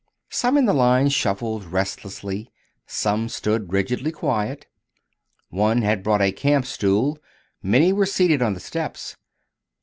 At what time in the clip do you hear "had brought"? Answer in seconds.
5.83-6.23